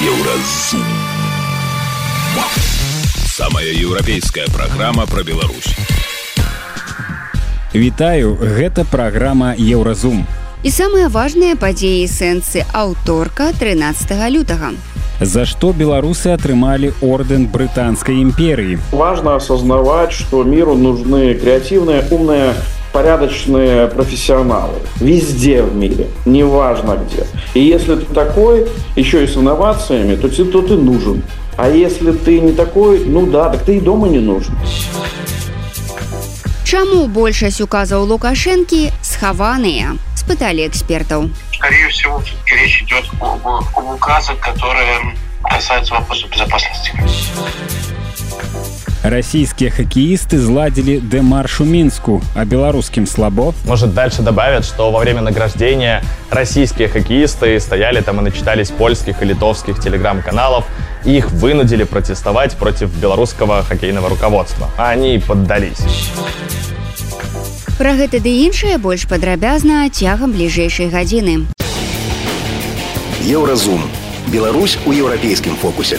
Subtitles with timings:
[0.00, 0.84] Еўразум.
[3.26, 5.72] Самая еўрапейская праграма пра Беларусь.
[7.74, 10.26] Вітаю, гэта праграма Еўразум.
[10.64, 14.72] І самыя важныя падзеі сэнсы аўторка 13 лютага.
[15.20, 18.78] За што беларусы атрымалі орден брытанскай імперыі.
[18.92, 22.54] Важно осознавать, что миру нужны креативные, умные
[22.92, 24.78] порядочные профессионалы.
[25.00, 27.26] Везде в мире, неважно где.
[27.54, 28.66] И если ты такой,
[28.96, 31.22] еще и с инновациями, то, ты, то ты нужен.
[31.56, 34.54] А если ты не такой, ну да, так ты и дома не нужен.
[36.66, 39.94] Чаму большасць указаў Лукашэнкі схаваныя?
[40.18, 41.30] Спыталі экспертаў.
[41.54, 46.90] Скорее всего, речь идет об, об указах, которые касаются вопроса безопасности.
[49.02, 53.54] Расійскія хакеісты зладзілі дэмарш у мінску, а беларускім слабо.
[53.64, 59.24] Может, дальше добавят, что во время награждения российские хоккеисты стояли там и начитались польских и
[59.24, 60.64] литовских телеграм-каналов,
[61.04, 64.68] и их вынудили протестовать против белорусского хоккейного руководства.
[64.76, 65.82] А они поддались.
[67.78, 71.44] Пра гэта ды іншае больш падрабязна цягам бліжэйшай гадзіны.
[73.22, 73.82] Еўразум.
[74.32, 75.98] Беларусь у еўрапейскім фокусе.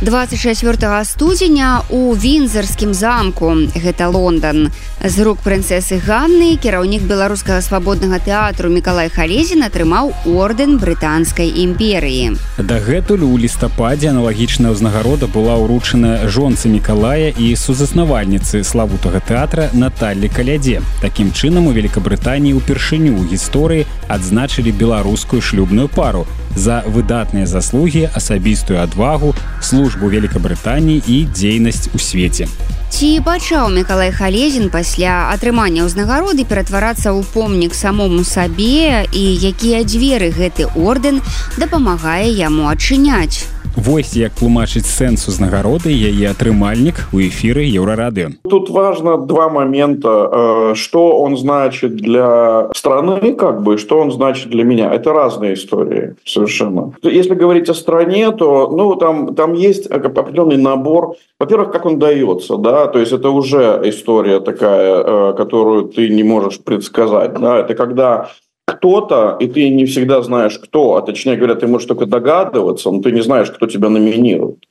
[0.00, 4.70] 24 студзеня у вінзарскім замку гэта Лондон
[5.04, 13.28] з рук прынцэсы Ганны кіраўнік беларускага свабоднага тэатру Миколай Халезін атрымаў орден брытанскай імперыі Дагэтуль
[13.28, 21.28] у лістападзе аналагічная ўзнагарода была ўручана жонцы Миколая і сузаснавальніцы славутага тэатра Наталлі калядзе Такім
[21.36, 26.24] чынам у Великабрытаніі ўпершыню ў гісторыі адзначылі беларускую шлюбную пару
[26.56, 32.49] за выдатныя заслугі асабістую адвагу службу Великабрытаніі і дзейнасць у свеце.
[32.89, 40.31] Ці пачаў Миколай Халезін пасля атрымання ўзнагароды ператварацца ў помнік самому сабе і якія дзверы
[40.33, 41.21] гэты ордэн
[41.61, 43.54] дапамагае яму адчыняць.
[43.76, 48.36] Вось як тлумачыць сэнс узнагароды яе атрымальнік у эфіры еўрарады.
[48.42, 50.10] Тут важно два момента.
[50.10, 54.92] Э, что он значит для страны, как бы, что он значит для меня.
[54.92, 56.92] Это разные истории совершенно.
[57.02, 61.16] Если говорить о стране, то ну, там, там есть определенный набор.
[61.38, 66.22] Во-первых, как он дается, да, то есть это уже история такая, э, которую ты не
[66.22, 67.34] можешь предсказать.
[67.40, 67.58] Да?
[67.58, 68.30] Это когда
[68.65, 73.01] кто-то, и ты не всегда знаешь, кто, а точнее говоря, ты можешь только догадываться, но
[73.01, 74.65] ты не знаешь, кто тебя номинирует.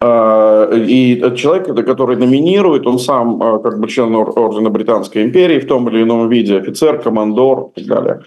[0.00, 5.66] А, и человек, который номинирует, он сам а, как бы член Ордена Британской империи в
[5.66, 8.20] том или ином виде, офицер, командор и так далее.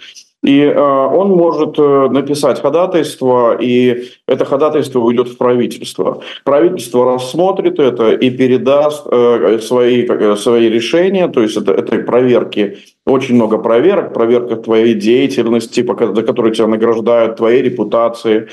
[0.43, 6.21] И э, он может э, написать ходатайство, и это ходатайство уйдет в правительство.
[6.43, 13.35] Правительство рассмотрит это и передаст э, свои, свои решения, то есть это, это проверки, очень
[13.35, 18.47] много проверок, проверка твоей деятельности, за которую тебя награждают, твоей репутации,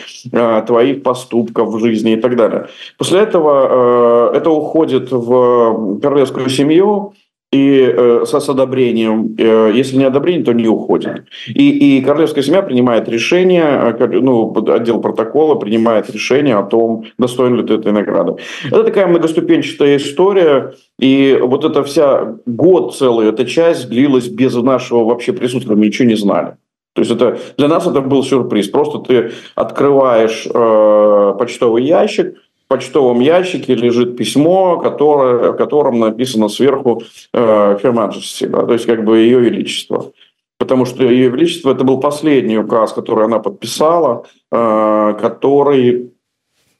[0.67, 2.69] твоих поступков в жизни и так далее.
[2.97, 7.13] После этого это уходит в королевскую семью,
[7.51, 11.25] и э, с, одобрением, э, если не одобрение, то не уходит.
[11.47, 17.57] И, и королевская семья принимает решение, э, ну, отдел протокола принимает решение о том, достоин
[17.57, 18.37] ли ты этой награды.
[18.67, 25.05] Это такая многоступенчатая история, и вот эта вся год целый, эта часть длилась без нашего
[25.05, 26.57] вообще присутствия, мы ничего не знали.
[26.99, 28.69] То есть это для нас это был сюрприз.
[28.69, 32.35] Просто ты открываешь э, почтовый ящик,
[32.69, 37.03] почтовом ящике лежит письмо, которое, в котором написано сверху
[37.33, 40.13] э, Her Majesty, да, то есть как бы ее величество.
[40.59, 46.13] Потому что ее величество это был последний указ, который она подписала, э, который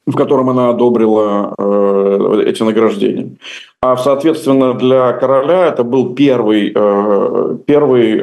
[0.05, 3.35] в котором она одобрила э, эти награждения.
[3.79, 8.21] А, соответственно, для короля это был первый, э, первый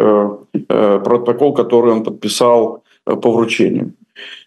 [0.67, 3.93] протокол, который он подписал по вручению.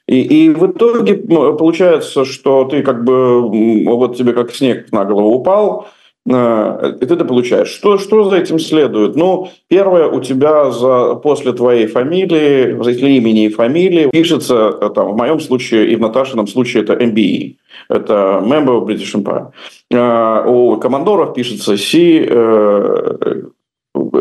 [0.10, 5.36] И, и в итоге получается, что ты как бы, вот тебе как снег на голову
[5.36, 5.86] упал,
[6.28, 7.68] э, и ты это получаешь.
[7.68, 9.16] Что, что за этим следует?
[9.16, 15.12] Ну, первое, у тебя за, после твоей фамилии, после имени и фамилии пишется, э, там,
[15.12, 17.58] в моем случае и в Наташином случае это MBE.
[17.88, 19.52] Это Member of British Empire.
[19.92, 22.26] Э, у командоров пишется C,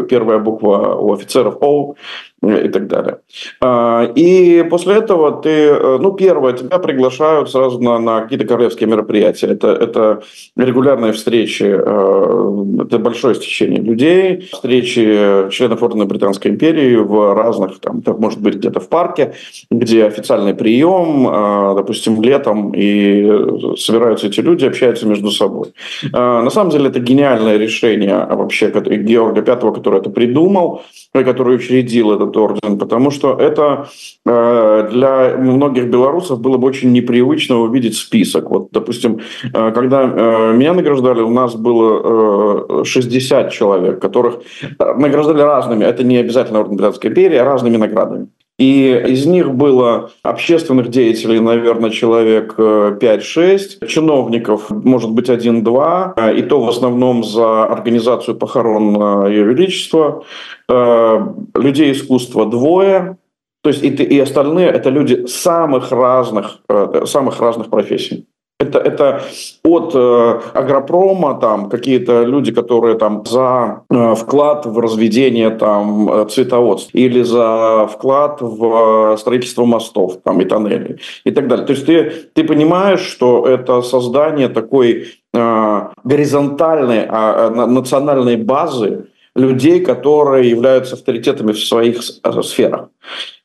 [0.09, 1.95] первая буква у офицеров O,
[2.43, 3.19] и так далее.
[3.61, 8.89] А, и после этого ты, э, ну, первое, тебя приглашают сразу на, на какие-то королевские
[8.89, 9.49] мероприятия.
[9.49, 10.23] Это, это
[10.57, 17.99] регулярные встречи, э, это большое стечение людей, встречи членов Ордена Британской империи в разных, там,
[17.99, 19.35] это может быть где-то в парке,
[19.71, 25.73] где официальный прием, э, допустим, летом, и собираются эти люди, общаются между собой.
[26.13, 30.83] На самом деле это гениальное решение вообще Георга Пятого, который это придумал,
[31.13, 33.89] который учредил этот этот орден, потому что это
[34.27, 38.51] э, для многих белорусов было бы очень непривычно увидеть список.
[38.51, 39.21] Вот, допустим,
[39.53, 44.41] э, когда э, меня награждали, у нас было э, 60 человек, которых
[44.79, 48.29] награждали разными, это не обязательно орден Британской империи, а разными наградами.
[48.59, 56.61] И из них было общественных деятелей, наверное, человек 5-6, чиновников, может быть, 1-2, и то
[56.61, 60.25] в основном за организацию похорон Ее Величества,
[60.69, 63.17] людей искусства двое,
[63.63, 66.59] то есть и, и остальные это люди самых разных,
[67.05, 68.28] самых разных профессий.
[68.61, 69.23] Это, это
[69.63, 76.27] от э, агропрома, там какие-то люди, которые там за э, вклад в разведение там э,
[76.29, 81.67] цветоводств или за вклад в э, строительство мостов там и тоннелей и так далее.
[81.67, 89.07] То есть ты, ты понимаешь, что это создание такой э, горизонтальной э, национальной базы
[89.37, 92.89] людей, которые являются авторитетами в своих э, сферах.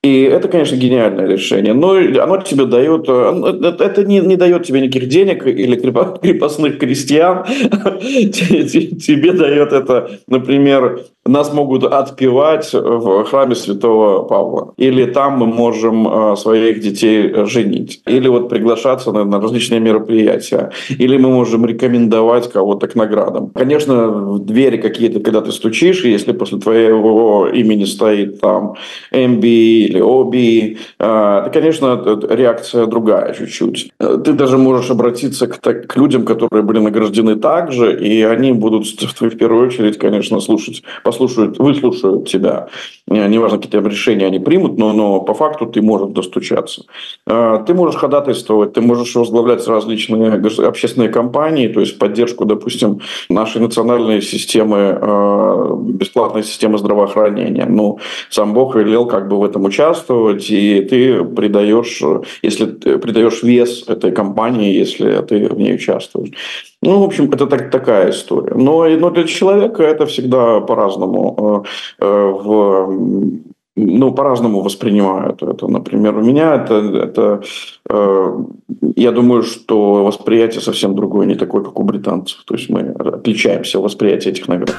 [0.03, 1.73] И это, конечно, гениальное решение.
[1.73, 3.05] Но оно тебе дает...
[3.07, 5.75] Э, это не, не дает тебе никаких денег или
[6.21, 7.45] крепостных крестьян.
[8.03, 14.73] Тебе дает это, например, нас могут отпевать в храме святого Павла.
[14.75, 18.01] Или там мы можем э, своих детей женить.
[18.05, 20.71] Или вот приглашаться на, на различные мероприятия.
[20.89, 23.51] Или мы можем рекомендовать кого-то к наградам.
[23.51, 28.75] Конечно, в двери какие-то, когда ты стучишь, если после твоего имени стоит там
[29.13, 33.91] MB или оби, то, конечно, реакция другая чуть-чуть.
[33.99, 38.85] Ты даже можешь обратиться к, так, к людям, которые были награждены также, и они будут
[38.85, 42.67] в первую очередь, конечно, слушать, послушают, выслушают тебя.
[43.07, 46.83] Неважно, какие там решения они примут, но, но по факту ты можешь достучаться.
[47.25, 50.33] Ты можешь ходатайствовать, ты можешь возглавлять различные
[50.67, 54.97] общественные компании, то есть поддержку, допустим, нашей национальной системы,
[55.93, 57.65] бесплатной системы здравоохранения.
[57.65, 62.01] Ну, сам Бог велел как бы в этом участвовать участвовать, и ты придаешь,
[62.41, 66.31] если ты придаешь вес этой компании, если ты в ней участвуешь.
[66.85, 68.55] Ну, в общем, это так, такая история.
[68.55, 71.63] Но, но для человека это всегда по-разному
[71.99, 72.89] э, э, в
[73.75, 75.67] ну, по-разному воспринимают это.
[75.67, 77.41] Например, у меня это, это
[77.89, 78.43] э,
[78.95, 82.43] я думаю, что восприятие совсем другое, не такое, как у британцев.
[82.45, 84.75] То есть мы отличаемся в восприятии этих наград.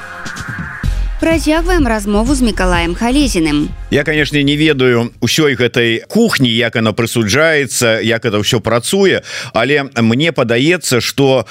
[1.24, 3.72] Працягваем размову з мікалаем халезіным.
[3.90, 9.24] Я конечно не ведаю ўсёй гэтай кухні як она прысуджаецца як это ўсё працуе
[9.56, 11.48] але мне падаецца что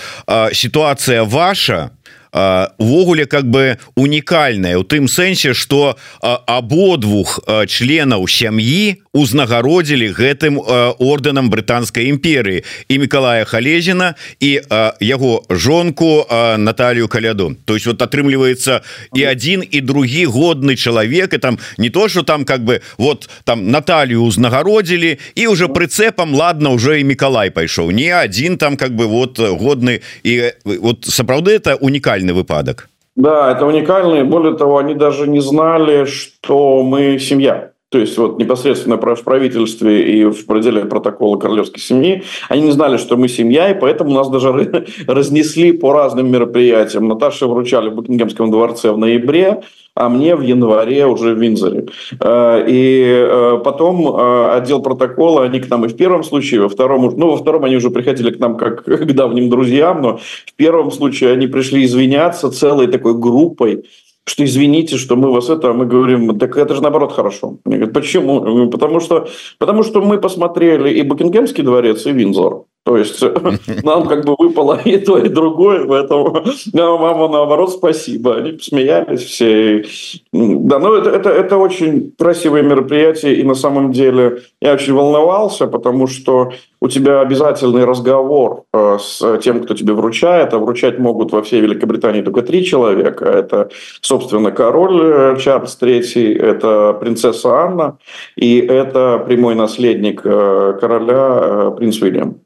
[0.53, 1.89] сітуацыя ваша
[2.33, 10.57] увогуле как бы унікальная у тым сэнсе что абодвух членаў сям'і узнагародзілі гэтым
[10.97, 14.61] ордэнам брытанскай імперыі і Миколая халезіна і
[14.99, 16.25] яго жонку
[16.57, 18.81] Наталью каляду то есть вот атрымліваецца
[19.13, 23.29] і один і другі годны чалавек и там не то что там как бы вот
[23.43, 27.91] там Наталью узнагародзілі і уже прыцэпам ладно уже і Миколай пайшоў.
[27.91, 31.75] Не один там как бы вот годны і вот сапраўды это
[32.23, 32.89] унікальны выпадок.
[33.15, 34.23] Да это уникальный.
[34.23, 40.17] Более того они даже не знали что мы семья то есть вот непосредственно в правительстве
[40.17, 44.31] и в пределе протокола королевской семьи, они не знали, что мы семья, и поэтому нас
[44.31, 44.49] даже
[45.07, 47.07] разнесли по разным мероприятиям.
[47.07, 49.61] Наташе вручали в Букингемском дворце в ноябре,
[49.93, 51.85] а мне в январе уже в Винзоре.
[52.19, 56.69] Э, и э, потом э, отдел протокола, они к нам и в первом случае, во
[56.69, 60.53] втором, ну, во втором они уже приходили к нам как к давним друзьям, но в
[60.55, 63.83] первом случае они пришли извиняться целой такой группой,
[64.25, 67.57] что извините, что мы вас это, а мы говорим, так это же наоборот хорошо.
[67.65, 68.69] Они говорят, почему?
[68.69, 69.27] Потому что,
[69.59, 72.65] потому что мы посмотрели и Букингемский дворец, и Винзор.
[72.85, 73.23] То есть
[73.83, 78.35] нам как бы выпало и то, и другое, поэтому мама наоборот спасибо.
[78.35, 79.85] Они посмеялись все.
[80.33, 85.67] Да, ну это, это, это очень красивое мероприятие, и на самом деле я очень волновался,
[85.67, 91.31] потому что у тебя обязательный разговор э, с тем, кто тебе вручает, а вручать могут
[91.31, 93.23] во всей Великобритании только три человека.
[93.23, 93.69] Это,
[94.01, 97.97] собственно, король э, Чарльз III, это принцесса Анна,
[98.35, 102.42] и это прямой наследник э, короля принц Уильям.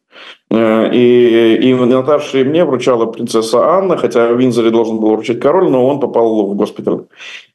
[0.50, 5.40] Э, и, и Наташе и мне вручала принцесса Анна, хотя в Винзоре должен был вручить
[5.42, 7.02] король, но он попал в госпиталь.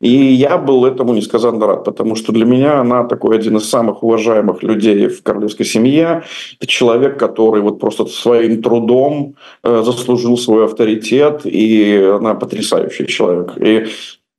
[0.00, 4.02] И я был этому несказанно рад, потому что для меня она такой один из самых
[4.02, 6.24] уважаемых людей в королевской семье.
[6.58, 13.54] Это человек, который вот просто своим трудом э, заслужил свой авторитет, и она потрясающий человек.
[13.56, 13.86] И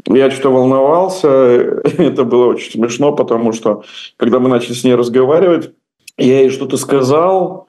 [0.05, 1.27] я что-то волновался,
[1.98, 3.83] это было очень смешно, потому что
[4.17, 5.72] когда мы начали с ней разговаривать,
[6.19, 7.67] я ей что-то сказал,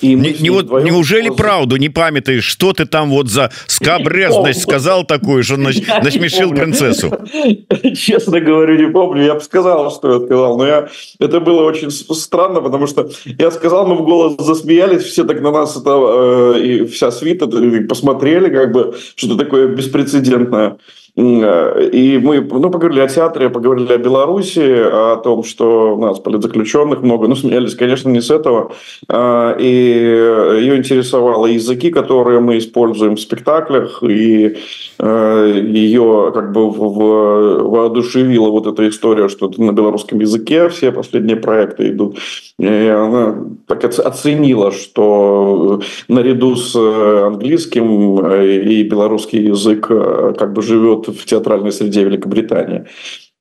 [0.00, 5.04] и не, не вот неужели правду не памятаешь что ты там вот за скабрезность сказал
[5.04, 7.10] такую же насмешил принцессу?
[7.96, 9.24] Честно говорю не помню.
[9.24, 10.88] Я бы сказал что я сказал но я
[11.18, 15.50] это было очень странно потому что я сказал мы в голос засмеялись все так на
[15.50, 17.46] нас это э, и вся свита
[17.88, 20.76] посмотрели как бы что-то такое беспрецедентное.
[21.05, 27.00] и мы ну, поговорили о театре, поговорили о Беларуси, о том, что у нас политзаключенных
[27.00, 27.26] много.
[27.26, 28.72] Ну, смеялись, конечно, не с этого.
[29.08, 34.56] А, и ее интересовало языки, которые мы используем в спектаклях, и
[34.98, 41.88] э, ее как бы воодушевила вот эта история, что на белорусском языке все последние проекты
[41.88, 42.18] идут.
[42.58, 51.24] И она так оценила, что наряду с английским и белорусский язык как бы живет в
[51.24, 52.86] театральной среде Великобритании.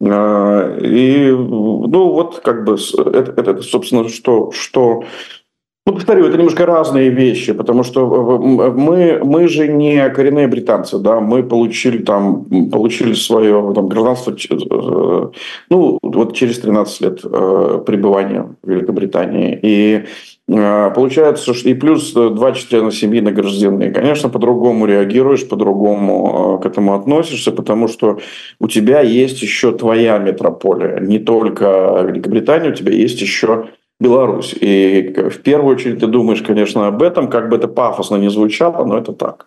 [0.02, 5.04] А, и, ну, вот как бы это, это собственно, что, что
[5.88, 11.20] ну, повторю, это немножко разные вещи, потому что мы, мы же не коренные британцы, да,
[11.20, 15.30] мы получили там, получили свое там, гражданство, э,
[15.70, 19.60] ну, вот через 13 лет э, пребывания в Великобритании.
[19.62, 20.06] И э,
[20.47, 23.93] получается, что и плюс два члена семьи награждены.
[23.93, 28.19] Конечно, по-другому реагируешь, по-другому к этому относишься, потому что
[28.59, 33.69] у тебя есть еще твоя метрополия, не только Великобритания, у тебя есть еще
[34.01, 34.55] Беларусь.
[34.61, 38.85] И в первую очередь ты думаешь, конечно, об этом, как бы это пафосно не звучало,
[38.85, 39.47] но это так.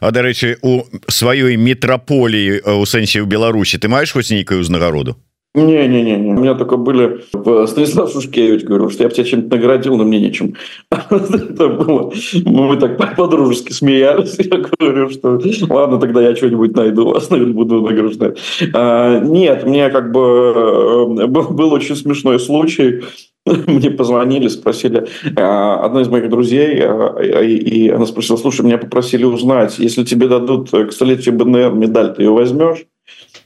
[0.00, 5.16] А дарэчы у сваёй метраполіі у сэнсе ў Беларусі ты маеш хоць нейкую ўзнагароду
[5.55, 7.21] не не не не у меня только были
[7.67, 10.55] Станислав Шушкевич говорил что я тебя чем-то наградил но мне нечем.
[10.89, 12.11] Это было.
[12.45, 17.81] Мы так по-дружески смеялись я говорю что ладно тогда я что-нибудь найду вас наверное буду
[17.81, 18.37] награждать.
[18.73, 23.01] А, нет мне как бы э, был очень смешной случай.
[23.45, 25.05] Мне позвонили, спросили,
[25.35, 30.29] а, одна из моих друзей, а, и она спросила, слушай, меня попросили узнать, если тебе
[30.29, 32.85] дадут к столетию БНР медаль, ты ее возьмешь?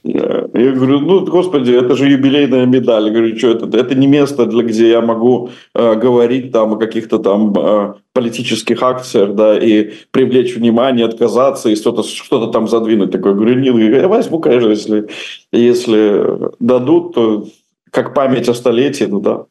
[0.04, 3.06] Я говорю, ну, господи, это же юбилейная медаль.
[3.06, 3.78] Я говорю, что это?
[3.78, 8.82] Это не место, для где я могу э, говорить там о каких-то там э, политических
[8.82, 13.10] акциях, да, и привлечь внимание, отказаться и что-то что там задвинуть.
[13.10, 15.08] Такое, говорю, нет, я возьму, конечно, если,
[15.52, 17.46] если дадут, то
[17.90, 19.44] как память о столетии, ну да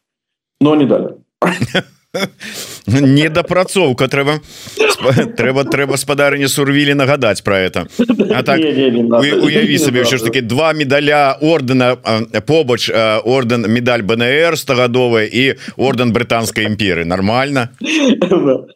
[0.61, 1.09] но не далі
[2.87, 4.39] недапрацоўка трэба
[5.37, 7.87] трэба трэба спадарні сурвілі нагадаць про это.
[8.33, 11.97] А так уяві сабе ўсё ж таки два медаля ордена
[12.47, 12.89] побач
[13.25, 17.69] орден медаль БНР стагадовая і орден британской імперы нормально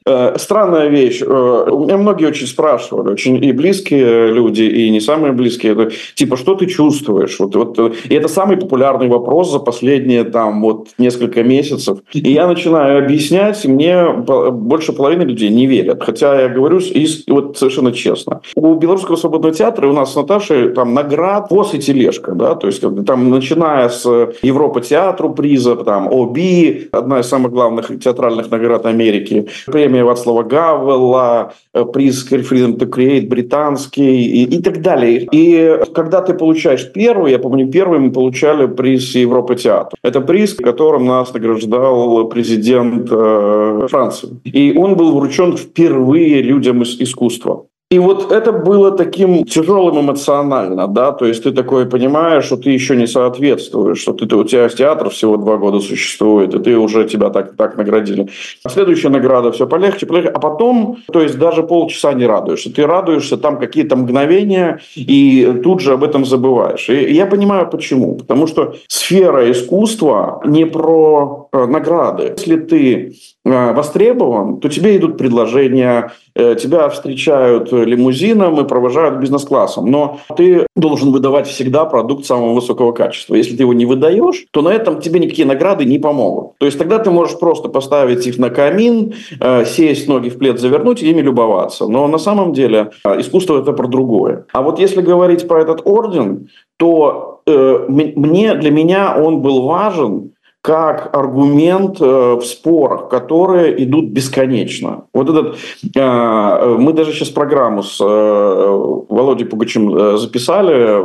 [0.06, 1.22] э, странная вещь.
[1.22, 5.72] Э, у меня многие очень спрашивали очень и близкие люди и не самые близкие.
[5.72, 7.40] Это типа что ты чувствуешь?
[7.40, 12.00] Вот вот и это самый популярный вопрос за последние там вот несколько месяцев.
[12.14, 16.04] И я начинаю объяснять мне больше половины людей не верят.
[16.04, 18.42] Хотя я говорю и, вот совершенно честно.
[18.56, 22.82] У Белорусского свободного театра у нас с Наташей там наград после тележка, да, то есть
[23.06, 24.06] там начиная с
[24.42, 31.54] Европа театру приза, там ОБИ, одна из самых главных театральных наград Америки, премия Вацлава Гавела,
[31.74, 35.28] э, приз Freedom to Create британский и, и так далее.
[35.32, 39.98] И когда ты получаешь первый, я помню, первый мы получали приз Европа театра.
[40.04, 44.40] Это приз, которым нас награждал президент э, Франции.
[44.44, 47.68] И он был вручен впервые людям из искусства.
[47.92, 52.70] И вот это было таким тяжелым эмоционально, да, то есть ты такое понимаешь, что ты
[52.70, 57.04] еще не соответствуешь, что ты, у тебя театр всего два года существует, и ты уже
[57.04, 58.30] тебя так, так наградили.
[58.64, 62.88] А следующая награда все полегче, полегче, а потом, то есть даже полчаса не радуешься, ты
[62.88, 66.88] радуешься там какие-то мгновения, и тут же об этом забываешь.
[66.88, 72.36] И я понимаю почему, потому что сфера искусства не про э, награды.
[72.38, 79.90] Если ты э, востребован, то тебе идут предложения, э, тебя встречают лимузином и провожают бизнес-классом.
[79.90, 83.36] Но ты должен выдавать всегда продукт самого высокого качества.
[83.36, 86.58] Если ты его не выдаешь, то на этом тебе никакие награды не помогут.
[86.60, 90.60] То есть тогда ты можешь просто поставить их на камин, э, сесть, ноги в плед
[90.60, 91.88] завернуть и ими любоваться.
[91.88, 94.46] Но на самом деле э, искусство это про другое.
[94.54, 100.32] А вот если говорить про этот орден, то э, мне, для меня он был важен
[100.62, 105.06] как аргумент э, в спорах, которые идут бесконечно.
[105.12, 105.58] Вот этот,
[105.96, 111.04] э, мы даже сейчас программу с э, Володей Пугачем записали,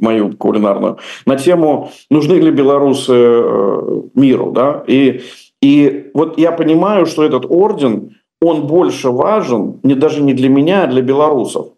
[0.00, 3.12] мою кулинарную, на тему, нужны ли белорусы
[4.14, 4.52] миру.
[4.52, 4.82] Да?
[4.86, 5.22] И,
[5.60, 10.84] и вот я понимаю, что этот орден, он больше важен не, даже не для меня,
[10.84, 11.68] а для белорусов.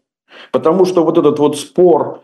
[0.53, 2.21] Потому что вот этот вот спор,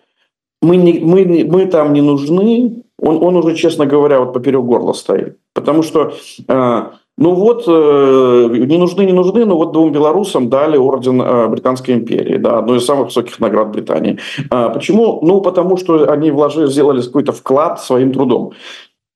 [0.61, 4.92] мы, не, мы, мы там не нужны, он, он уже, честно говоря, вот поперек горла
[4.92, 5.37] стоит.
[5.54, 6.14] Потому что
[6.49, 6.82] э,
[7.18, 11.94] Ну вот, э, не нужны, не нужны, но вот двум белорусам дали орден э, Британской
[11.94, 14.18] империи, да, одну из самых высоких наград Британии.
[14.50, 15.21] А, почему?
[15.23, 18.52] Ну, потому что они вложили, сделали какой-то вклад своим трудом.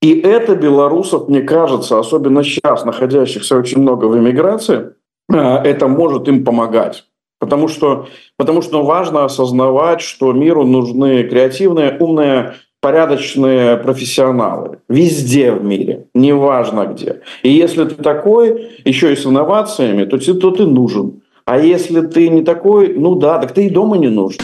[0.01, 4.93] И это белорусов, мне кажется, особенно сейчас, находящихся очень много в эмиграции,
[5.33, 7.05] э, это может им помогать.
[7.39, 8.05] Потому что,
[8.37, 12.53] потому что важно осознавать, что миру нужны креативные, умные,
[12.87, 14.77] порядочные профессионалы.
[14.87, 17.17] Везде в мире, неважно где.
[17.43, 21.21] И если ты такой, еще и с инновациями, то, то ты нужен.
[21.43, 24.39] А если ты не такой, ну да, так ты и дома не нужен.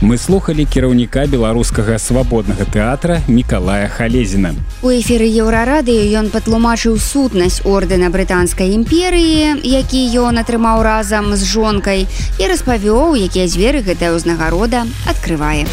[0.00, 4.54] Мы слухали кіраўніка беларускага свабоднага тэатра Миколая Халезіна.
[4.82, 12.06] У эфіры еўрарадыё ён патлумачыў сутнасць ордэна брытанскай імперыі, які ён атрымаў разам з жонкай
[12.38, 15.64] і распавёў, якія зверы гэтая ўзнагарода адкрывае.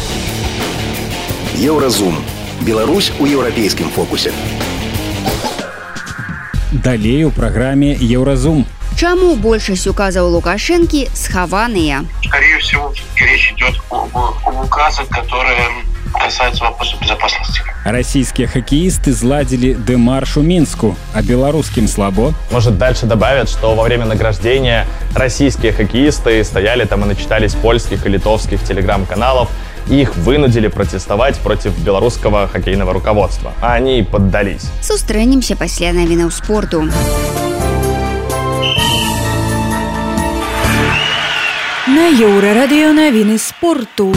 [1.61, 2.17] Еўразум.
[2.61, 4.31] Беларусь у еўрапейскім фокусе.
[6.71, 8.65] Далей у праграме Еўразум.
[8.97, 12.01] Чаму большасць указаў Лукашэнкі схаваныя?
[12.25, 15.69] Скорее всего, речь идет об, об указах, которые
[16.13, 17.61] касаются вопроса безопасности.
[17.85, 22.33] Российские хоккеисты зладили демарш у Минску, а белорусским слабо.
[22.51, 28.09] Может, дальше добавят, что во время награждения российские хоккеисты стояли там и начитались польских и
[28.09, 29.49] литовских телеграм-каналов,
[29.89, 33.53] и их вынудили протестовать против белорусского хоккейного руководства.
[33.61, 34.69] А они поддались.
[34.81, 36.83] Сустрэнемся пасля навінаў спорту.
[41.87, 44.13] На еўрарадыё навіны спорту.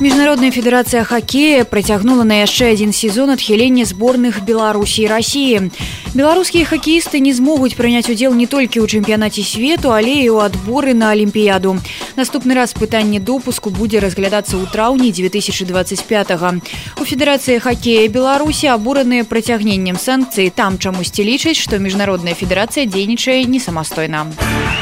[0.00, 5.72] Міжнародная федэрацыя хакея працягнула на яшчэ адзін сезон адхілення зборных беларусі і рассіі
[6.12, 10.92] беларускія хакеісты не змогуць прыняць удзел не толькі ў чэмпіянаце свету але і ў адборы
[10.92, 11.80] на алімпіяду
[12.20, 16.36] наступны раз пытанне допуску будзе разглядацца ў траўні 2025
[17.00, 23.60] у федэрацыі хакея беларусі абураныя прыцягненнем санкцый там чамусьці лічаць што міжнародная федэрацыя дзейнічае не
[23.60, 24.79] самастойна а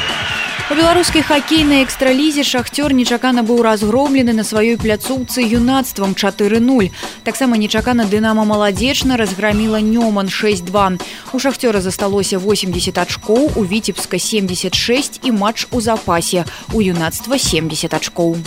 [0.70, 6.90] У беларускай хакейнай экстралізе шахцёр нечакана быў разгромлены на сваёй пляцоўцы юнацтвам 4-0.
[7.22, 10.96] Таксама нечакана дынама маладзечна разграміла Нёман 62.
[11.32, 16.44] У шахцёра засталося 80 ачкоў, у віцебска 76 і матч у запасе.
[16.72, 18.38] У юнацтва 70 ачкоў.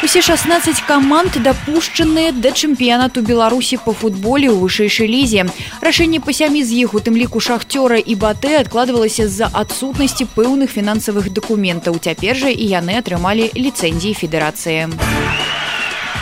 [0.00, 5.50] Усе 16 каманд дапушчаныя да чэмпіянату беларусі по футболе ў вышэйшай лізе.
[5.82, 10.70] Рашэнне па сямі з іх у тым ліку шахцёра і батэ адкладвалася з-за адсутнасці пэўных
[10.70, 11.98] фінансавых дакументаў.
[11.98, 14.86] Цяпер жа і яны атрымалі ліцэнзіі федэрацыі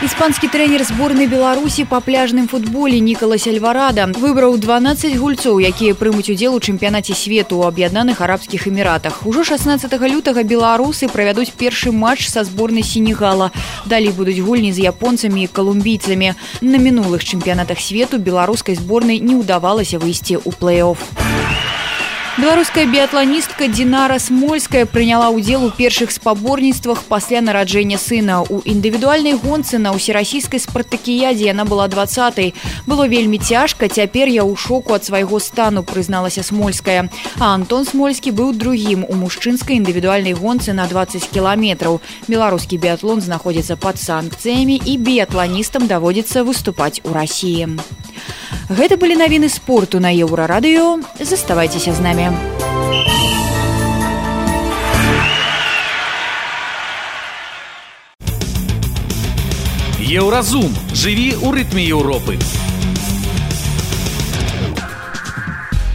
[0.01, 6.57] Іспанскі трэнер зборнай Беларусі па пляжным футболе Нікалас Альварада выбраў 12 гульцоў, якія прымуць удзел
[6.57, 9.21] у чэмпіянаце свету ў аб'яднаных арабскіх эміратах.
[9.29, 13.51] Ужо 16 лютага беларусы правядуць першы матч са зборнай сенегала.
[13.85, 16.33] Далей будуць гульні з японцамі і калумбійцамі.
[16.65, 21.64] На мінулых чэмпіянатах свету беларускай зборнай не ўдавалася выйсці ў плэй-офф.
[22.37, 28.39] Беларуская біятланістка Дінара Смольская прыняла ўдзел у першых спаборніцтвах пасля нараджэння сына.
[28.47, 32.55] У індывідуальнай гонцы на ўсерасійскай спартакіядзе яна была 20.
[32.87, 37.11] Было вельмі цяжка, цяпер я ў шоку ад свайго стану прызналася Смольская.
[37.35, 41.99] А Антон Смольскі быў другім у мужчынскай індывідуальнай гонцы на 20 кіламетраў.
[42.31, 47.75] Беларускі біятлон знаходзіцца пад санкцыямі і біятланістам даводзіцца выступаць у рассіі.
[48.71, 51.03] Гэта былі навіны спорту на еўрарадыё.
[51.19, 52.24] Заставайцеся з намі.
[60.11, 62.35] Еўразум жыві ў рытме Еўропы.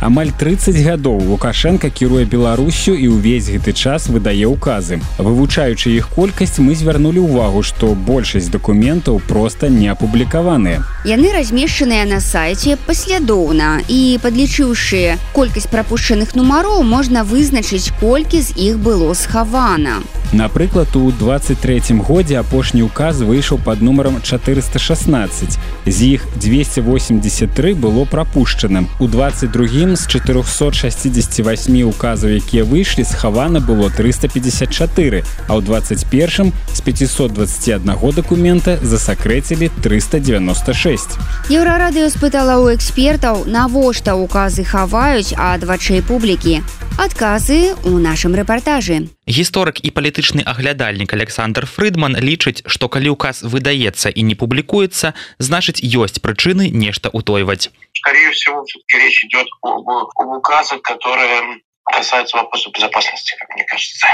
[0.00, 6.60] амаль 30 гадоў лукашенко кіруе беларусю і ўвесь гэты час выдае ўказы вывучаючы іх колькасць
[6.60, 14.20] мы звярнулі ўвагу што большасць дакументаў проста не апублікаваныя яны размешчаныя на сайце паслядоўна і
[14.20, 22.38] падлічыўшы колькасць прапушчаных нумароў можна вызначыць колькі з іх было схавана напрыклад у 23 годзе
[22.38, 31.88] апошні указ выйшаў под нумаром 416 з іх 283 было прапушчаным у 22 з 468
[31.88, 41.18] указаў якія выйшлі схавана было 354 а ў 21 з 521 дакумента засакрэцілі 396
[41.50, 46.62] еўрарадыё спытала ў экспертаў навошта указы хаваюць ад вачэй публікі
[46.96, 54.10] адказы у нашым рэпартажы гісторык і палітычны аглядальнік александр фрыдман лічыць што калі указ выдаецца
[54.10, 57.70] і не публікуецца значыць ёсць прычыны нешта утойваць
[58.06, 64.06] скорее всего, все-таки речь идет об, об указах, которые касается вопроса безопасности, как мне кажется.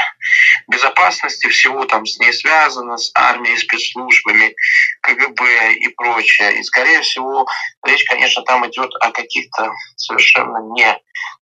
[0.69, 4.55] Безопасности всего там с ней связано, с армией, спецслужбами,
[5.03, 6.59] КГБ и прочее.
[6.59, 7.47] И, скорее всего,
[7.85, 10.99] речь, конечно, там идет о каких-то совершенно не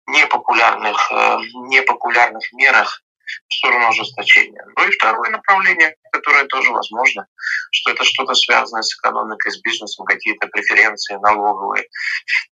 [0.06, 3.02] непопулярных, э, непопулярных мерах
[3.48, 4.64] в сторону ожесточения.
[4.76, 7.26] Ну и второе направление, которое тоже возможно,
[7.70, 11.84] что это что-то связанное с экономикой, с бизнесом, какие-то преференции налоговые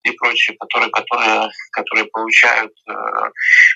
[0.04, 2.94] и прочее, которые, которые, которые получают э,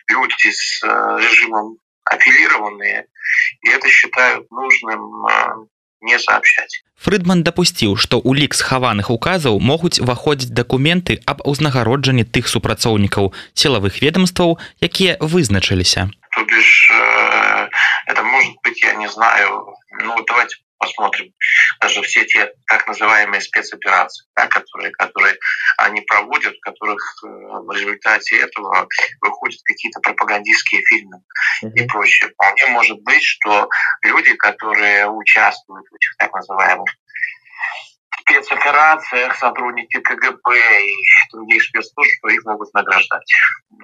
[0.09, 0.87] люди с э,
[1.19, 3.07] режимом аффилированные,
[3.61, 5.65] и это считают нужным э,
[6.01, 6.83] не сообщать.
[6.95, 13.99] Фрыдман дапусціў, што ў лік схаваных указаў могуць уваходзіць дакументы аб узнагароджанні тых супрацоўнікаў сілавых
[14.01, 16.09] ведомстваў, якія вызначыліся.
[16.40, 17.68] То бишь, э,
[18.06, 21.34] это может быть, я не знаю, ну давайте посмотрим
[21.82, 25.36] даже все те так называемые спецоперации, да, которые, которые
[25.76, 28.88] они проводят, в которых э, в результате этого
[29.20, 31.18] выходят какие-то пропагандистские фильмы
[31.62, 31.72] mm-hmm.
[31.74, 32.30] и прочее.
[32.30, 33.68] Вполне может быть, что
[34.02, 36.88] люди, которые участвуют в этих так называемых
[38.20, 40.94] спецоперациях сотрудники КГБ и
[41.32, 43.30] других спецслужб, что их могут награждать.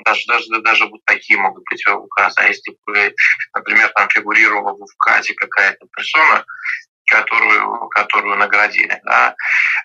[0.05, 2.41] Даже, даже, даже вот такие могут быть указы.
[2.41, 3.15] А если бы,
[3.55, 6.45] например, там фигурировала в указе какая-то персона,
[7.07, 9.01] которую, которую наградили.
[9.05, 9.35] Да.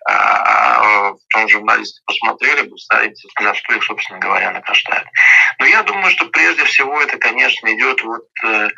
[0.09, 5.09] А, в том журналисты посмотрели бы, знаете, на что их, собственно говоря, награждают.
[5.59, 8.69] Но я думаю, что прежде всего это, конечно, идет вот э,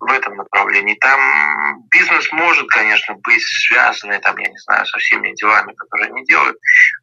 [0.00, 0.94] в этом направлении.
[1.00, 6.24] Там бизнес может, конечно, быть связанный, там, я не знаю, со всеми делами, которые они
[6.24, 6.56] делают.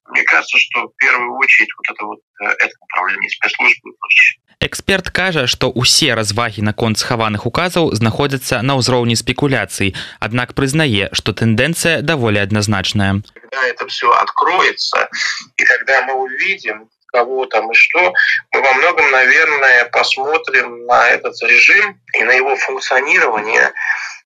[0.09, 4.39] Мне кажется, что в первую очередь вот это вот э, это направление спецслужбы и прочее.
[4.65, 11.35] Эксперт кажа, што ўсе развагі наконт схаваных указаў знаходзяцца на ўзроўні спекуляцый, аднак прызнае, што
[11.35, 13.19] тэндэнцыя даволі адназначная.
[13.50, 15.08] Когда это все откроется,
[15.56, 18.12] и когда мы увидим, кого там и что,
[18.52, 23.72] мы во многом, наверное, посмотрим на этот режим и на его функционирование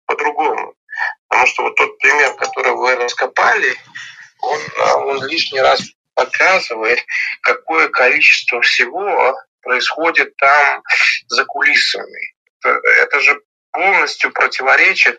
[0.07, 0.75] по-другому.
[1.29, 3.75] Потому что вот тот пример, который вы раскопали,
[4.41, 4.61] он,
[5.09, 5.81] он лишний раз
[6.15, 7.05] показывает,
[7.43, 10.83] какое количество всего происходит там
[11.29, 12.35] за кулисами.
[12.61, 13.41] Это, это же
[13.73, 15.19] полностью противоречит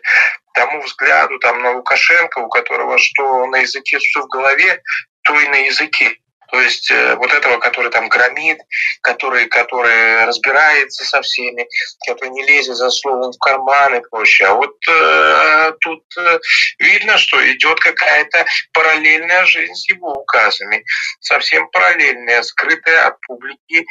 [0.56, 4.82] тому взгляду там, на Лукашенко, у которого что на языке, что в голове,
[5.22, 6.16] то и на языке.
[6.50, 8.58] То есть э, вот этого, который там громит,
[9.02, 11.66] который, который разбирается со всеми,
[12.06, 14.48] который не лезет за словом в карман и прочее.
[14.48, 16.38] А вот э, тут э,
[16.78, 20.84] видно, что идет какая-то параллельная жизнь с его указами.
[21.20, 23.84] Совсем параллельная, скрытая от публики,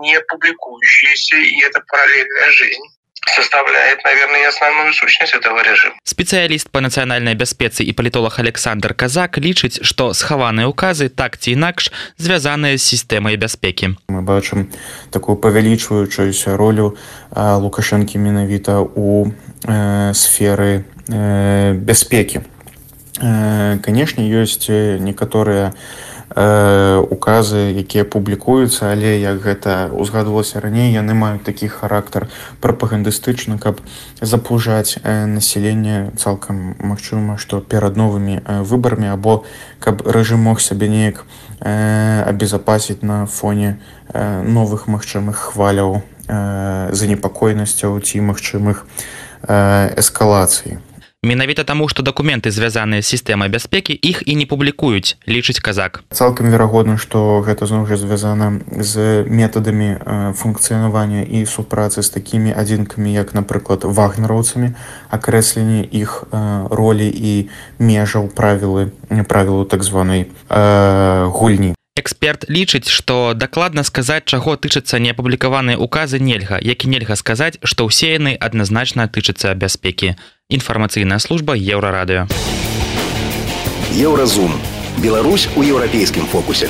[0.00, 2.97] не публикующаяся, и это параллельная жизнь
[3.27, 5.95] составляет, наверное, и основную сущность этого режима.
[6.03, 11.91] Спецыяліст па нацыянальнай бяспецы і палітолог Александр Казак лічыць, што схаваныя ўказы так ці інакш
[12.17, 13.95] звязаныя з сістэмай бяспекі.
[14.09, 14.69] Мы бачым
[15.11, 16.97] такую павялічваючуюся ролю
[17.31, 19.31] Лукашэнкі менавіта ў
[19.63, 22.43] э, сферы э, бяспекі.
[23.21, 24.67] Э, канешне, ёсць
[24.99, 26.06] некаторыя, э,
[26.38, 32.28] указы якія публікуюцца але як гэта узгадвалася раней яны маюць такі характар
[32.60, 33.80] прапагандыстычны каб
[34.20, 39.44] запужаць э, население цалкам магчыма што перад новымі э, выбарамі або
[39.80, 41.26] каб рэжым мог сябе неяк
[41.60, 43.78] э, абезапасіць на фоне
[44.14, 48.86] э, новых магчымых хваляў э, занепакойнасцяў ці магчымых
[49.42, 50.78] э, эскалацыі
[51.22, 56.06] Менавіта таму, што дакументы звязаныя з сістэмай бяспекі іх і не публікуюць, лічыць казак.
[56.14, 59.98] Цалкам верагодна, што гэта зноў жа звязана з метадамі
[60.38, 64.78] функцыянавання і супрацы з такімі адзінкамі, як, напрыклад, вагнераўцамі,
[65.10, 66.30] акрэсленне іх
[66.70, 67.50] ролі і
[67.82, 68.94] межаў правілы
[69.26, 71.74] правілу так званай гульні.
[71.98, 77.90] Эксперт лічыць, што дакладна сказаць, чаго тычацца неапублікаваныя указы нельга, як і нельга сказаць, што
[77.90, 80.14] ўсе яны адназначна тычацца бяспекі.
[80.49, 82.27] Інфармацыйная служба еўрарадыё.
[83.91, 84.51] Еўразум.
[84.97, 86.69] Беларусь у еўрапейскім фокусе.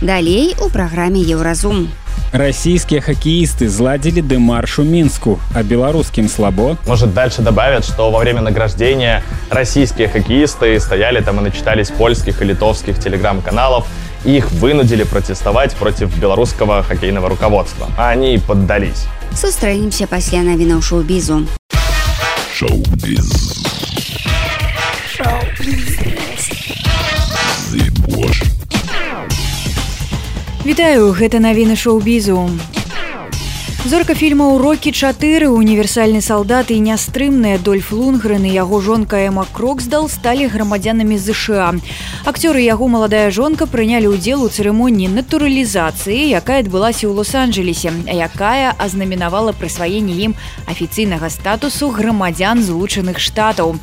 [0.00, 1.88] Далей у праграме Еўразум.
[2.32, 6.78] Российские хоккеисты зладили демарш у Минску, а белорусским слабо.
[6.86, 12.44] Может, дальше добавят, что во время награждения российские хоккеисты стояли там и начитались польских и
[12.46, 13.86] литовских телеграм-каналов,
[14.24, 17.88] и их вынудили протестовать против белорусского хоккейного руководства.
[17.98, 19.06] А они поддались.
[19.34, 21.46] Сустранимся после новинок шоу-бизу.
[22.54, 23.62] Шоу-биз.
[25.16, 26.02] Шоу-биз.
[30.64, 32.50] Вітаю гэта навіны шоу-бізу.
[33.86, 40.08] зорка фільма урокі 4 універсальны салдат і нястрымныя дольф лунгрен і яго жонка эма кроксдал
[40.08, 41.74] сталі грамадзянамі ЗША
[42.24, 49.52] акцёры яго маладая жонка прынялі ўдзел у цырымоніі натуралізацыі якая адбылася ў лос-анджелесе якая азнаменавала
[49.52, 50.38] прысваенне ім
[50.70, 53.76] афіцыйнага статусу грамадзян злучаных штатаў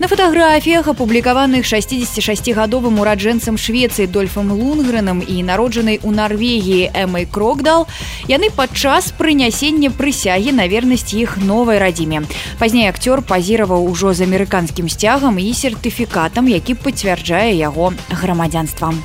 [0.00, 7.86] на фатаграфіях апублікаваных 66гадовым ураджэнцам швецыі дольфам лунгренам і народжанай у нарвегіі эмай крокдал
[8.26, 9.12] яны падчас
[9.46, 12.24] прынясення прысягі на вернасць іх новай радзіме
[12.58, 18.98] пазней акцёр пазіраваў ужо з амерыканскім сцягам і сертыфікатам які пацвярджае яго грамадзянствам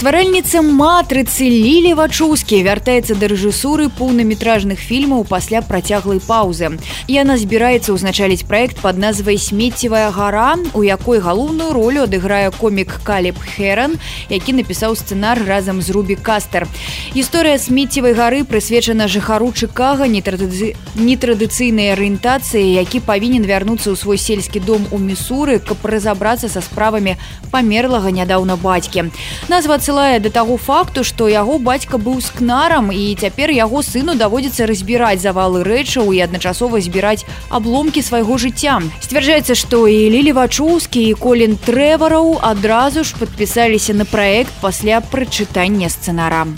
[0.00, 6.70] стваральніца матрыцы лілі вачуўскі вяртаецца да рэжысуры поўнаметражных фільмаў пасля працяглай паўзы
[7.04, 13.36] яна збіраецца ўзначаліць проект под назвай смеццевая гара у якой галоўную ролю адыграе комік калеб
[13.42, 13.98] херан
[14.30, 16.64] які напісаў сцэнар разам з рубі кастер
[17.12, 24.88] гісторыя смеццевай гары прысвечана жыхару чыкага нетрадыцыйнай арыентацыі які павінен вярнуцца ў свой сельскі дом
[24.94, 27.18] у місуры каб разабрацца са справамі
[27.52, 29.12] памерлага нядаўна бацькі
[29.52, 34.65] назва адсылае да таго факту што яго бацька быў скнарам і цяпер яго сыну даводзіцца
[34.65, 37.21] разбіраць завалы рэчаў і адначасова збіраць
[37.53, 38.81] абломкі свайго жыцця.
[39.05, 45.93] Сцвярджаецца што і лілі вачуўскі і колін трэвараў адразу ж падпісаліся на праект пасля прачытання
[45.93, 46.49] сцэнара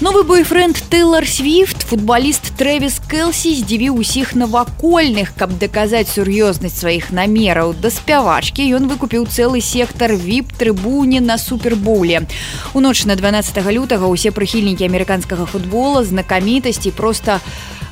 [0.00, 7.74] Новы бойфренд Тейлор Свифт, футболист Трэвіс Кэлсі здзівіў усіх навакольных, каб даказаць сур'ёзнасць сваіх намераў.
[7.74, 12.30] Да спявачкі ён выкупіў цэлы сектар віп-трыбуне на супербоуле.
[12.74, 17.42] У ноч на 12 лютага ўсе прыхільнікі амерыканскага футбола знакамітасці проста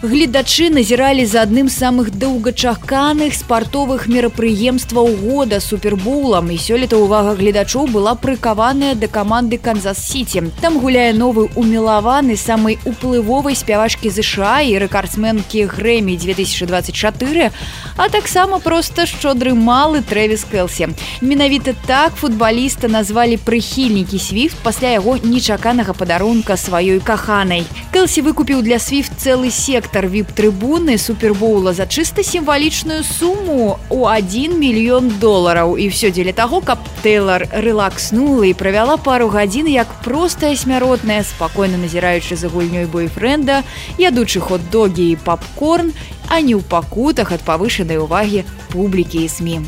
[0.02, 7.88] гледачы назіралі за адным з самых доўгачаканых спартовых мерапрыемстваў года супербулам і сёлета ўвага гледачоў
[7.88, 15.64] была прыкаваная да каманды канзас-сіці там гуляе новы умілаваны самай уплывовай спявачкі ЗША і рэкардсменкі
[15.64, 17.50] грэмі 2024
[17.96, 20.92] а таксама проста шчодры малы трэвіс кэлсі
[21.24, 27.64] менавіта так футбаліста назвалі прыхільнікі свіфт пасля яго нечаканага падарунка сваёй каханай
[27.96, 34.58] кэлсі выкупіў для свіфт цэлы сектор дырэктар віп-трыбуны супербоула за чыста сімвалічную суму у 1
[34.58, 40.54] мільён долараў і все дзеля таго каб Тейлор рэлакснула і правяла пару гадзін як простая
[40.54, 43.62] смяротная спакойна назіраючы за гульнёй бойфренда
[43.98, 45.90] ядучы хот-догі і папкорн
[46.28, 49.66] а не ў пакутах ад павышанай увагі публікі і сМ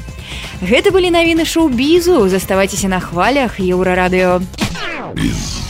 [0.62, 4.42] Гэта былі навіны шоу-бізу заставайцеся на хвалях еўрарадыё
[5.18, 5.61] Biz.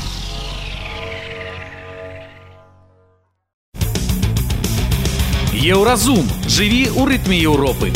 [5.63, 7.93] Еўразум жыві ў рытме Еўропы.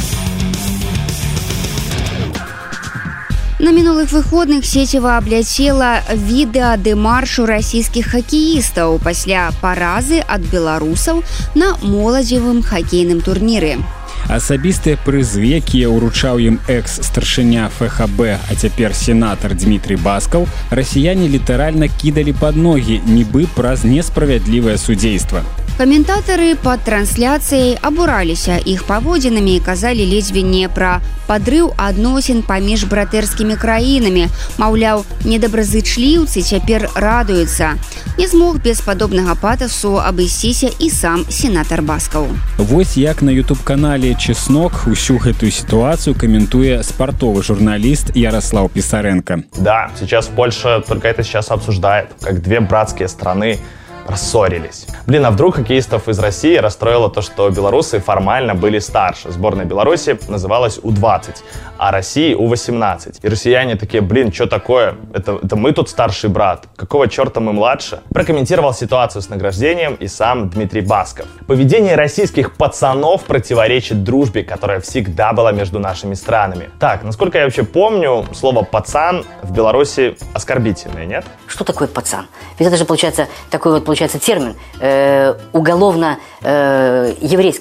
[3.62, 11.22] На мінулых выходных сеціва абляцела відэа дэмаршу расійскіх хакеістаў пасля паразы ад беларусаў
[11.54, 13.78] на моладзевым хакейным турніры.
[14.26, 22.34] Асабістыя прызы, якія ўручаў ім экс-старшыня ФХБ, а цяпер сенатар Дмітрий Баскаў, расіяне літаральна кідалі
[22.34, 25.46] пад ногі, нібы праз несправядлівае судзейства.
[25.77, 33.53] Каментатары пад трансляцыяй абураліся іх паводзінамі і казалі ледзьве не пра падрыў адносін паміж братэрскімі
[33.61, 34.25] краінамі.
[34.57, 37.77] Маўляў, недабразычліўцы цяпер радуюцца.
[38.17, 42.25] Не змог без падобнага патасу абысціся і сам сенатар баскаў.
[42.57, 49.43] Вось як на YouTube-канале чеснок усю гэтую сітуацыю каментуе спартовы журналіст Ярослав Писаренко.
[49.61, 53.59] Да, сейчас Польша только это сейчас обсуждает, как две братские страны
[54.07, 54.87] рассорились.
[55.05, 59.31] Блин, а вдруг хоккеистов из России расстроило то, что белорусы формально были старше.
[59.31, 61.35] Сборная Беларуси называлась У-20,
[61.77, 63.19] а России У-18.
[63.21, 64.95] И россияне такие, блин, что такое?
[65.13, 66.67] Это, это мы тут старший брат.
[66.75, 68.01] Какого черта мы младше?
[68.09, 71.27] Прокомментировал ситуацию с награждением и сам Дмитрий Басков.
[71.47, 76.69] Поведение российских пацанов противоречит дружбе, которая всегда была между нашими странами.
[76.79, 81.25] Так, насколько я вообще помню, слово «пацан» в Беларуси оскорбительное, нет?
[81.47, 82.27] Что такое пацан?
[82.59, 87.13] Ведь это же получается такой вот получается термин э, уголовно э,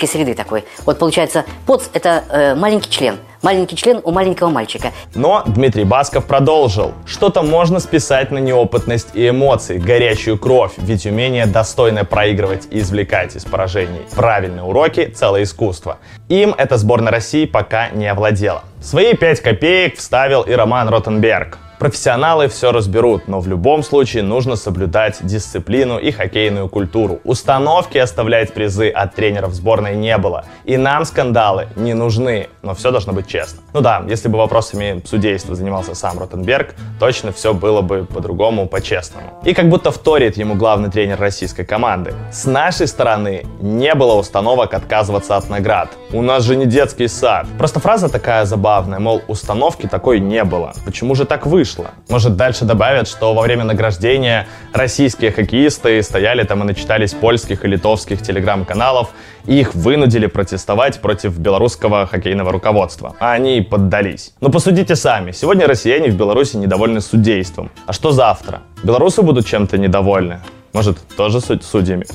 [0.06, 0.64] среды такой.
[0.84, 3.16] Вот получается поц это э, маленький член.
[3.42, 4.92] Маленький член у маленького мальчика.
[5.14, 6.92] Но Дмитрий Басков продолжил.
[7.06, 13.36] Что-то можно списать на неопытность и эмоции, горячую кровь, ведь умение достойно проигрывать и извлекать
[13.36, 15.98] из поражений правильные уроки– целое искусство.
[16.28, 18.64] Им эта сборная России пока не овладела.
[18.82, 21.58] Свои пять копеек вставил и Роман Ротенберг.
[21.78, 27.20] Профессионалы все разберут, но в любом случае нужно соблюдать дисциплину и хоккейную культуру.
[27.24, 30.46] Установки оставлять призы от тренеров сборной не было.
[30.64, 33.60] И нам скандалы не нужны, но все должно быть честно.
[33.74, 39.42] Ну да, если бы вопросами судейства занимался сам Ротенберг, точно все было бы по-другому, по-честному.
[39.44, 42.14] И как будто вторит ему главный тренер российской команды.
[42.32, 45.90] С нашей стороны не было установок отказываться от наград.
[46.10, 47.46] У нас же не детский сад.
[47.58, 50.72] Просто фраза такая забавная, мол, установки такой не было.
[50.86, 51.65] Почему же так вышло?
[51.65, 51.91] вышло.
[52.09, 57.67] Может, дальше добавят, что во время награждения российские хоккеисты стояли там и начитались польских и
[57.67, 59.09] литовских телеграм-каналов,
[59.45, 63.15] и их вынудили протестовать против белорусского хоккейного руководства.
[63.19, 64.33] А они поддались.
[64.41, 65.31] Но посудите сами.
[65.31, 67.71] Сегодня россияне в Беларуси недовольны судейством.
[67.85, 68.61] А что завтра?
[68.83, 70.39] Белорусы будут чем-то недовольны?
[70.73, 72.05] Может, тоже суд судьями?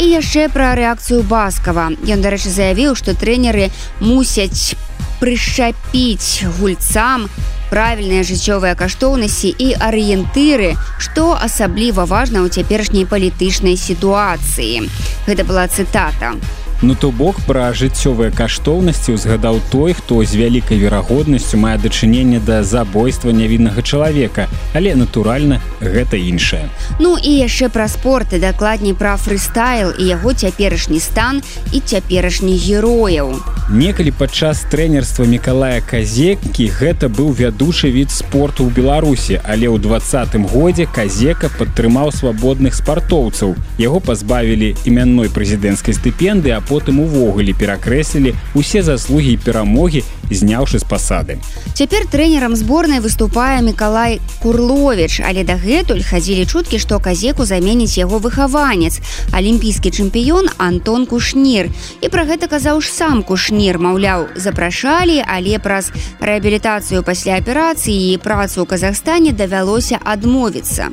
[0.00, 3.68] і яшчэ пра рэакцыю баскава ён дарэчы заявіў што трэнеры
[4.00, 4.72] мусяць
[5.20, 7.28] прышчапіць гульцам
[7.74, 14.88] правільныя жыццёвыя каштоўнасці і арыентыры што асабліва важна ў цяперашняй палітычнай сітуацыі
[15.28, 20.77] гэта была цытата у Ну то бок пра жыццёвыя каштоўнасці узгадаў той, хто з вялікай
[20.77, 26.67] верагоднасцю мае дачыненне да забойства нявіннага чалавека, але натуральна гэта іншае.
[26.99, 32.59] Ну і яшчэ пра спорт і дакладней пра фрыстайл і яго цяперашні стан і цяперашніх
[32.59, 33.39] герояў.
[33.71, 40.45] Некалі падчас трэнерства Миколая казеккі гэта быў вядучы від спорту ў Беларусі, але ў двадцатым
[40.45, 43.55] годзе казека падтрымаў свабодных спартоўцаў.
[43.79, 50.85] Яго пазбавілі імянной прэзідэнцкай стыпенды, а потым увогуле перакрэслілі усе заслугі і перамогі зняўшы з
[50.89, 51.37] пасады.
[51.73, 58.99] Цяпер трэнерам зборнай выступае мікалай курлович але дагэтуль хадзілі чуткі што казеку заменіць яго выхаванец
[59.31, 61.69] алімпійскі чэмпіён антон кушнір.
[62.01, 68.17] І пра гэта казаў ж сам кушнір маўляў запрашалі але праз рэабілітацыю пасля аперацыі і
[68.17, 70.89] працу ў казахстане давялося адмовіцца.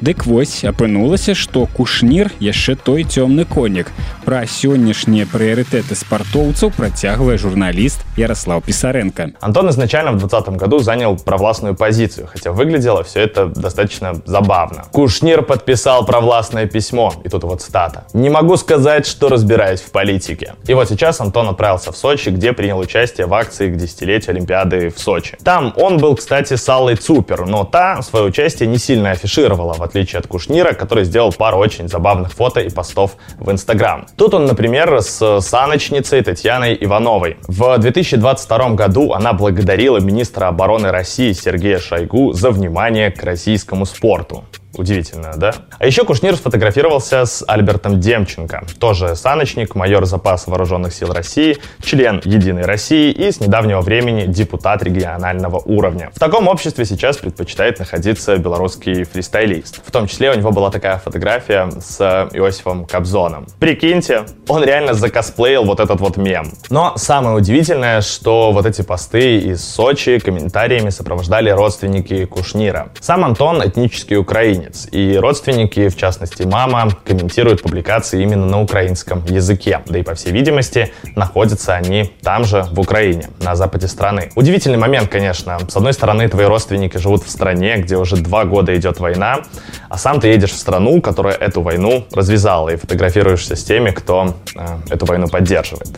[0.00, 3.88] Дык вось апынулася, што кушнір яшчэ той цёмны конік.
[4.25, 9.29] Пра сённяшнія прыярытэты спартоўцаў працягвае журналіст Ярослав Писаренко.
[9.39, 14.83] Антон изначально в 2020 году занял провластную позицию, хотя выглядело все это достаточно забавно.
[14.91, 18.05] Кушнир подписал провластное письмо, и тут вот цитата.
[18.13, 20.53] «Не могу сказать, что разбираюсь в политике».
[20.67, 24.89] И вот сейчас Антон отправился в Сочи, где принял участие в акции к десятилетию Олимпиады
[24.89, 25.37] в Сочи.
[25.43, 29.81] Там он был, кстати, с Аллой Цупер, но та свое участие не сильно афишировала, в
[29.83, 34.05] отличие от Кушнира, который сделал пару очень забавных фото и постов в Инстаграм.
[34.16, 37.36] Тут он, например, с саночницей Татьяной Ивановой.
[37.46, 44.44] В 2022 году она благодарила министра обороны России Сергея Шойгу за внимание к российскому спорту.
[44.76, 45.54] Удивительно, да?
[45.78, 52.20] А еще Кушнир сфотографировался с Альбертом Демченко, тоже саночник, майор запаса вооруженных сил России, член
[52.24, 56.10] Единой России и с недавнего времени депутат регионального уровня.
[56.14, 59.80] В таком обществе сейчас предпочитает находиться белорусский фристайлист.
[59.86, 62.00] В том числе у него была такая фотография с
[62.32, 63.46] Иосифом Кобзоном.
[63.58, 66.52] Прикиньте, он реально закосплеил вот этот вот мем.
[66.70, 72.88] Но самое удивительное, что вот эти посты из Сочи комментариями сопровождали родственники Кушнира.
[73.00, 74.88] Сам Антон этнический украинец, украинец.
[74.90, 79.80] И родственники, в частности мама, комментируют публикации именно на украинском языке.
[79.86, 84.30] Да и, по всей видимости, находятся они там же, в Украине, на западе страны.
[84.34, 85.58] Удивительный момент, конечно.
[85.68, 89.42] С одной стороны, твои родственники живут в стране, где уже два года идет война,
[89.88, 94.34] а сам ты едешь в страну, которая эту войну развязала, и фотографируешься с теми, кто
[94.54, 95.90] э, эту войну поддерживает.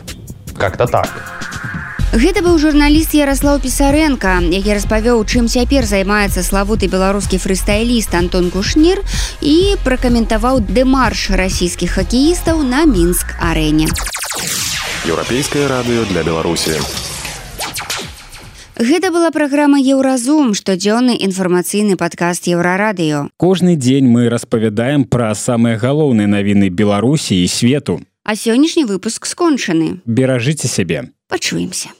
[0.57, 1.09] Как-то так.
[2.09, 9.05] Гэта быў журналіст Ярослаў Пісаренко, які распавёў, чым цяпер займаецца славуты беларускі фрыстайліст Антон Кушнір
[9.45, 13.93] і пракаментаваў дэмарш расійскіх хакеістаў на мінск арэне.
[15.05, 16.81] Еўрапейскае радыё для Беларусі.
[18.81, 23.29] Гэта была праграма Еўразум, штодзённы інфармацыйны падкаст еўрарадыё.
[23.37, 28.01] Кожны дзень мы распавядаем пра самыя галоўныя навіны Беларусі і свету.
[28.25, 30.01] А сённяшні выпуск скончаны.
[30.09, 31.13] Беражыце сябе.
[31.29, 31.93] Пачуемся.